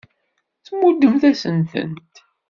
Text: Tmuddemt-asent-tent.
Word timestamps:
Tmuddemt-asent-tent. 0.65 2.13